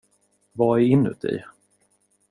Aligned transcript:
Vad 0.51 0.79
är 0.79 0.83
inuti? 0.83 1.43